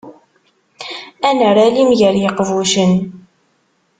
Ad 1.27 1.33
nerr 1.37 1.57
alim 1.65 1.89
gar 1.99 2.15
yiqbucen. 2.21 2.93